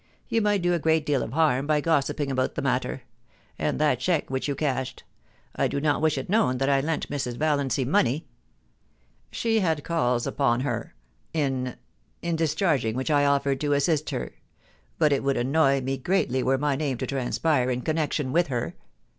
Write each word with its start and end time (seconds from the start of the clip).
You 0.27 0.41
might 0.41 0.63
do 0.63 0.73
a 0.73 0.79
great 0.79 1.05
deal 1.05 1.21
of 1.21 1.33
harm 1.33 1.67
by 1.67 1.79
gossiping 1.79 2.31
about 2.31 2.55
the 2.55 2.61
matter.... 2.63 3.03
And 3.59 3.77
that 3.77 3.99
cheque 3.99 4.31
which 4.31 4.47
you 4.47 4.55
cashed. 4.55 5.03
I 5.55 5.67
do 5.67 5.79
not 5.79 6.01
wish 6.01 6.17
it 6.17 6.27
known 6.27 6.57
that 6.57 6.69
I 6.69 6.81
lent 6.81 7.07
Mrs. 7.11 7.37
Valiancy 7.37 7.85
money. 7.85 8.25
She 9.31 9.59
had 9.59 9.83
calls 9.83 10.25
upon 10.25 10.61
her 10.61 10.95
^in— 11.35 11.75
in 12.23 12.35
discharging 12.35 12.95
which 12.95 13.11
I 13.11 13.25
offered 13.25 13.61
to 13.61 13.73
assist 13.73 14.09
her; 14.09 14.31
but 14.97 15.13
it 15.13 15.23
would 15.23 15.37
annoy 15.37 15.81
me 15.81 15.97
greatly 15.97 16.41
were 16.41 16.57
my 16.57 16.75
name 16.75 16.97
to 16.97 17.05
transpire 17.05 17.69
in 17.69 17.81
connection 17.81 18.31
with 18.31 18.47
her. 18.47 18.73